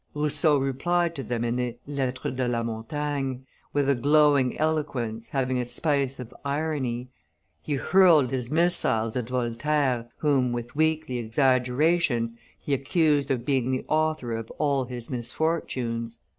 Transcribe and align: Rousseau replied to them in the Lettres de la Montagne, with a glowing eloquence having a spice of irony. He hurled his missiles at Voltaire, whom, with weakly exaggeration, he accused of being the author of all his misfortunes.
Rousseau 0.15 0.57
replied 0.57 1.13
to 1.13 1.21
them 1.21 1.43
in 1.45 1.57
the 1.57 1.77
Lettres 1.85 2.33
de 2.33 2.47
la 2.47 2.63
Montagne, 2.63 3.45
with 3.71 3.87
a 3.87 3.93
glowing 3.93 4.57
eloquence 4.57 5.29
having 5.29 5.59
a 5.59 5.65
spice 5.65 6.17
of 6.19 6.33
irony. 6.43 7.11
He 7.61 7.75
hurled 7.75 8.31
his 8.31 8.49
missiles 8.49 9.15
at 9.15 9.29
Voltaire, 9.29 10.09
whom, 10.17 10.53
with 10.53 10.75
weakly 10.75 11.19
exaggeration, 11.19 12.39
he 12.59 12.73
accused 12.73 13.29
of 13.29 13.45
being 13.45 13.69
the 13.69 13.85
author 13.87 14.33
of 14.33 14.49
all 14.57 14.85
his 14.85 15.11
misfortunes. 15.11 16.17